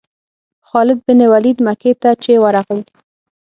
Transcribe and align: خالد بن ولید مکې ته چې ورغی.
خالد 0.67 0.99
بن 1.05 1.19
ولید 1.33 1.57
مکې 1.67 1.91
ته 2.01 2.09
چې 2.23 2.31
ورغی. 2.43 2.81